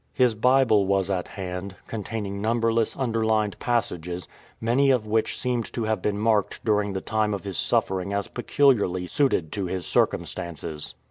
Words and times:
His 0.15 0.33
Bible 0.33 0.87
was 0.87 1.11
at 1.11 1.27
hand, 1.27 1.75
containing 1.85 2.41
numberless 2.41 2.97
underlined 2.97 3.59
passages, 3.59 4.27
many 4.59 4.89
of 4.89 5.05
which 5.05 5.37
seemed 5.37 5.71
to 5.73 5.83
have 5.83 6.01
been 6.01 6.17
marked 6.17 6.65
during 6.65 6.93
the 6.93 7.01
time 7.01 7.35
of 7.35 7.43
his 7.43 7.59
suffering 7.59 8.11
as 8.11 8.27
peculiarly 8.27 9.05
suited 9.05 9.51
to 9.51 9.65
his 9.67 9.85
circumstances. 9.85 10.95